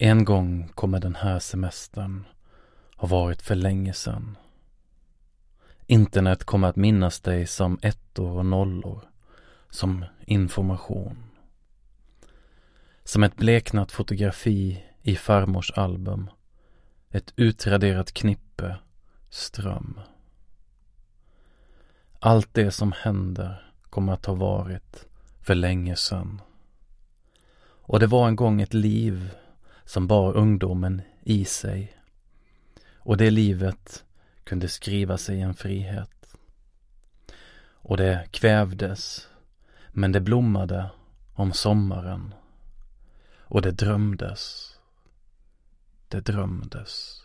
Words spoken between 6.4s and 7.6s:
kommer att minnas dig